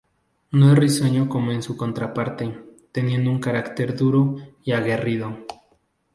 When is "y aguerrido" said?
4.63-5.37